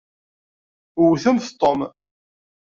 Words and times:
Wwtemt 1.01 1.45
Tom. 1.59 1.79